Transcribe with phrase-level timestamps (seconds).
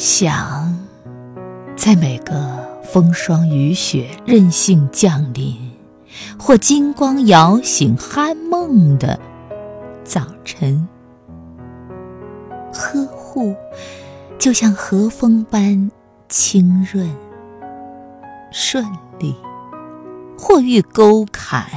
[0.00, 0.72] 想，
[1.74, 2.32] 在每个
[2.84, 5.56] 风霜雨雪任性降临，
[6.38, 9.18] 或金光摇醒酣梦的
[10.04, 10.86] 早晨，
[12.72, 13.56] 呵护
[14.38, 15.90] 就像和风般
[16.28, 17.10] 清润
[18.52, 18.86] 顺
[19.18, 19.34] 利。
[20.38, 21.68] 或遇沟坎，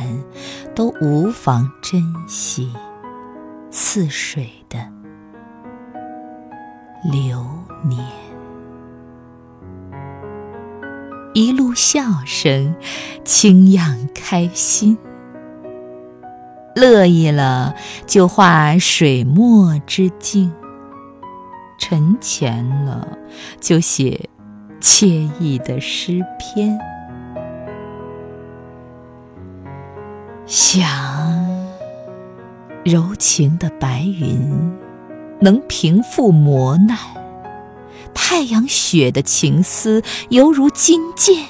[0.75, 2.71] 都无妨珍惜
[3.71, 4.77] 似水的
[7.11, 7.44] 流
[7.83, 7.99] 年。
[11.41, 12.76] 一路笑声，
[13.26, 14.95] 轻漾开心。
[16.76, 17.73] 乐意了，
[18.05, 20.52] 就画水墨之境；
[21.80, 23.17] 沉潜了，
[23.59, 24.30] 就写
[24.80, 26.77] 惬意的诗篇。
[30.45, 30.88] 想，
[32.86, 34.72] 柔情的白云
[35.39, 36.95] 能平复磨难，
[38.13, 41.45] 太阳雪的情丝犹如金剑，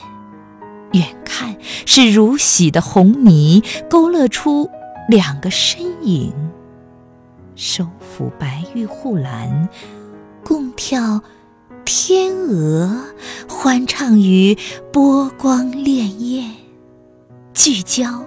[0.94, 4.70] 远看是如洗的红泥，勾勒出
[5.08, 6.34] 两个身影，
[7.56, 9.70] 手抚白玉护栏，
[10.44, 11.22] 共跳
[11.86, 13.06] 天鹅，
[13.48, 14.58] 欢唱于
[14.92, 16.46] 波光潋滟，
[17.54, 18.26] 聚焦。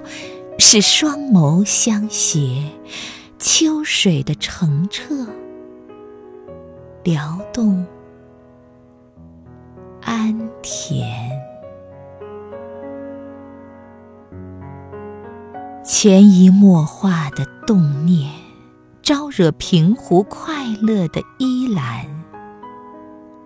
[0.56, 2.70] 是双眸相携，
[3.41, 5.27] 秋水的澄澈，
[7.03, 7.84] 撩动
[10.25, 11.06] 甘甜。
[15.84, 18.33] 潜移默化的动念，
[19.03, 22.06] 招惹平湖快乐的依兰，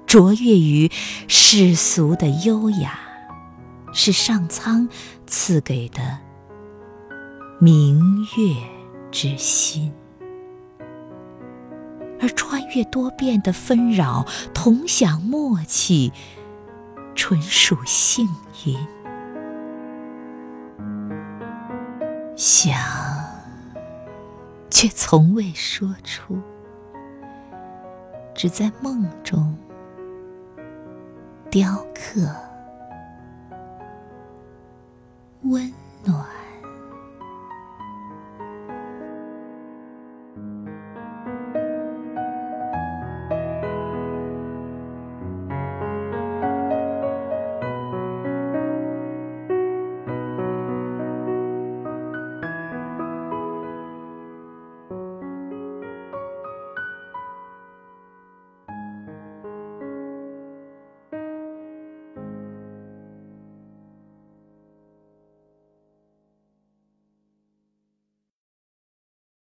[0.07, 0.89] 卓越于
[1.27, 2.97] 世俗的优雅，
[3.93, 4.89] 是上苍
[5.27, 6.19] 赐给的。
[7.59, 8.55] 明月
[9.11, 9.93] 之心，
[12.21, 16.13] 而穿越多变的纷扰，同享默契，
[17.19, 18.29] 纯属幸
[18.65, 18.79] 运。
[22.37, 22.79] 想，
[24.71, 26.41] 却从未说出，
[28.37, 29.59] 只在梦中
[31.51, 32.33] 雕刻
[35.43, 35.71] 温。